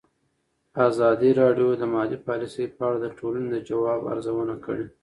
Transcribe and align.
ازادي 0.87 1.31
راډیو 1.41 1.69
د 1.77 1.83
مالي 1.93 2.17
پالیسي 2.27 2.65
په 2.75 2.81
اړه 2.87 2.97
د 3.01 3.07
ټولنې 3.19 3.47
د 3.51 3.57
ځواب 3.67 4.01
ارزونه 4.13 4.55
کړې. 4.65 4.85